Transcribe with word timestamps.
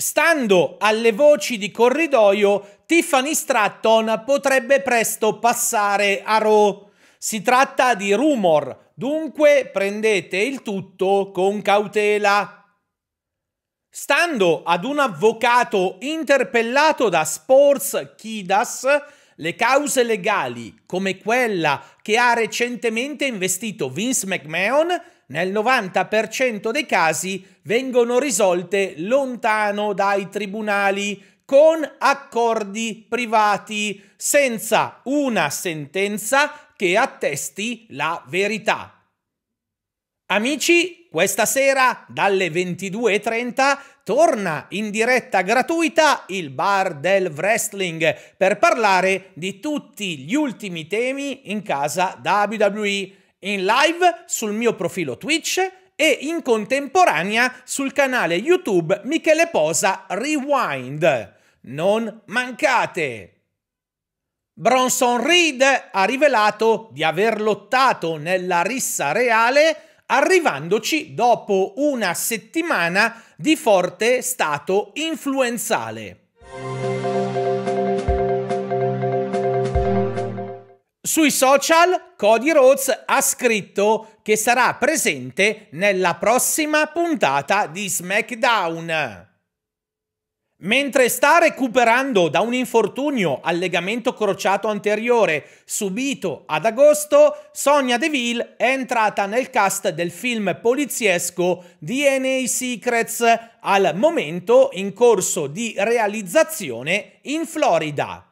Stando 0.00 0.76
alle 0.78 1.10
voci 1.10 1.58
di 1.58 1.72
corridoio, 1.72 2.82
Tiffany 2.86 3.34
Stratton 3.34 4.22
potrebbe 4.24 4.80
presto 4.80 5.40
passare 5.40 6.22
a 6.22 6.38
Raw. 6.38 6.88
Si 7.18 7.42
tratta 7.42 7.96
di 7.96 8.12
rumor, 8.12 8.92
dunque 8.94 9.68
prendete 9.72 10.36
il 10.36 10.62
tutto 10.62 11.32
con 11.32 11.62
cautela. 11.62 12.64
Stando 13.90 14.62
ad 14.62 14.84
un 14.84 15.00
avvocato 15.00 15.96
interpellato 16.02 17.08
da 17.08 17.24
Sports 17.24 18.14
Kidas, 18.16 18.86
le 19.34 19.56
cause 19.56 20.04
legali, 20.04 20.82
come 20.86 21.18
quella 21.18 21.82
che 22.02 22.16
ha 22.16 22.34
recentemente 22.34 23.24
investito 23.24 23.90
Vince 23.90 24.26
McMahon, 24.26 24.90
nel 25.28 25.52
90% 25.52 26.70
dei 26.70 26.86
casi 26.86 27.44
vengono 27.62 28.18
risolte 28.18 28.94
lontano 28.98 29.92
dai 29.92 30.28
tribunali 30.28 31.22
con 31.44 31.88
accordi 31.98 33.06
privati, 33.08 34.02
senza 34.16 35.00
una 35.04 35.48
sentenza 35.48 36.72
che 36.76 36.96
attesti 36.96 37.86
la 37.90 38.22
verità. 38.28 38.92
Amici, 40.30 41.08
questa 41.10 41.46
sera 41.46 42.04
dalle 42.06 42.48
22.30 42.48 43.78
torna 44.04 44.66
in 44.70 44.90
diretta 44.90 45.40
gratuita 45.40 46.24
il 46.28 46.50
bar 46.50 46.96
del 46.96 47.28
wrestling 47.28 48.14
per 48.36 48.58
parlare 48.58 49.30
di 49.32 49.58
tutti 49.58 50.18
gli 50.18 50.34
ultimi 50.34 50.86
temi 50.86 51.50
in 51.50 51.62
casa 51.62 52.20
WWE 52.22 53.27
in 53.40 53.64
live 53.64 54.24
sul 54.26 54.52
mio 54.52 54.74
profilo 54.74 55.16
Twitch 55.16 55.58
e 55.94 56.18
in 56.22 56.42
contemporanea 56.42 57.62
sul 57.64 57.92
canale 57.92 58.36
YouTube 58.36 59.00
Michele 59.04 59.48
Posa 59.48 60.06
Rewind. 60.08 61.34
Non 61.62 62.22
mancate! 62.26 63.32
Bronson 64.52 65.24
Reed 65.24 65.62
ha 65.92 66.04
rivelato 66.04 66.88
di 66.92 67.04
aver 67.04 67.40
lottato 67.40 68.16
nella 68.16 68.62
rissa 68.62 69.12
reale 69.12 70.02
arrivandoci 70.06 71.14
dopo 71.14 71.74
una 71.76 72.14
settimana 72.14 73.22
di 73.36 73.54
forte 73.54 74.22
stato 74.22 74.90
influenzale. 74.94 76.30
Sui 81.08 81.30
social 81.30 82.12
Cody 82.18 82.52
Rhodes 82.52 83.04
ha 83.06 83.22
scritto 83.22 84.18
che 84.20 84.36
sarà 84.36 84.74
presente 84.74 85.68
nella 85.70 86.16
prossima 86.16 86.84
puntata 86.88 87.66
di 87.66 87.88
SmackDown. 87.88 89.26
Mentre 90.58 91.08
sta 91.08 91.38
recuperando 91.38 92.28
da 92.28 92.40
un 92.42 92.52
infortunio 92.52 93.40
al 93.42 93.56
legamento 93.56 94.12
crociato 94.12 94.68
anteriore 94.68 95.46
subito 95.64 96.42
ad 96.44 96.66
agosto, 96.66 97.48
Sonia 97.52 97.96
Deville 97.96 98.56
è 98.58 98.66
entrata 98.66 99.24
nel 99.24 99.48
cast 99.48 99.88
del 99.88 100.10
film 100.10 100.58
poliziesco 100.60 101.64
DNA 101.78 102.46
Secrets, 102.46 103.24
al 103.62 103.92
momento 103.94 104.68
in 104.72 104.92
corso 104.92 105.46
di 105.46 105.72
realizzazione 105.78 107.20
in 107.22 107.46
Florida. 107.46 108.27